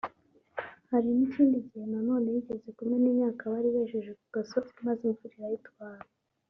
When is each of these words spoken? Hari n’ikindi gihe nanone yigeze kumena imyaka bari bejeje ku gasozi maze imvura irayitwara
Hari 0.91 1.09
n’ikindi 1.17 1.57
gihe 1.67 1.85
nanone 1.91 2.25
yigeze 2.35 2.67
kumena 2.77 3.07
imyaka 3.13 3.41
bari 3.53 3.67
bejeje 3.75 4.11
ku 4.19 4.25
gasozi 4.35 4.71
maze 4.87 5.01
imvura 5.05 5.33
irayitwara 5.37 6.03